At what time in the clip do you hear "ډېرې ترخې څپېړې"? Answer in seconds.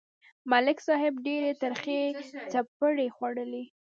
1.25-3.07